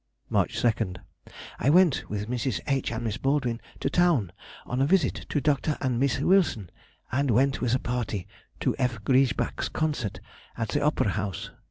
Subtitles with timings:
[0.31, 2.59] March 2nd.—I went with Mrs.
[2.67, 2.91] H.
[2.91, 4.31] and Miss Baldwin to town
[4.65, 5.77] on a visit to Dr.
[5.79, 6.71] and Miss Wilson,
[7.11, 8.27] and went with a party
[8.61, 8.97] to F.
[9.03, 10.19] Griesbach's concert
[10.57, 11.51] at the Opera House.